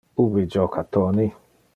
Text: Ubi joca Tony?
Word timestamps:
Ubi 0.23 0.41
joca 0.53 0.81
Tony? 0.93 1.27